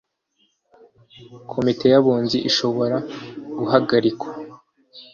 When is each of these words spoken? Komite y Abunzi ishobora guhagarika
Komite 1.51 1.85
y 1.91 1.95
Abunzi 1.99 2.37
ishobora 2.49 2.97
guhagarika 3.57 4.25